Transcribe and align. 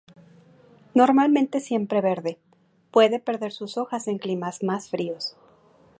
Normalmente 0.95 1.59
siempre 1.59 2.01
verde, 2.01 2.39
puede 2.89 3.19
perder 3.19 3.51
sus 3.51 3.77
hojas 3.77 4.07
en 4.07 4.17
climas 4.17 4.63
más 4.63 4.89
fríos. 4.89 5.37